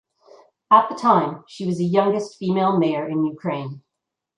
At 0.71 0.89
the 0.89 0.95
time 0.95 1.43
she 1.47 1.67
was 1.67 1.77
the 1.77 1.85
youngest 1.85 2.39
female 2.39 2.75
mayor 2.79 3.07
in 3.07 3.23
Ukraine. 3.23 3.83